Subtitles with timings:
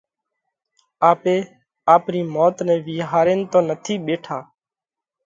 [1.11, 1.35] آپي
[1.95, 4.37] آپرِي موت نئہ وِيهارينَ تو نٿِي ٻيٺا؟